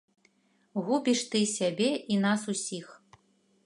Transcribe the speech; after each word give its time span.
Губіш 0.87 1.21
ты 1.35 1.43
сябе 1.57 1.91
і 2.17 2.21
нас 2.27 2.41
усіх. 2.57 2.85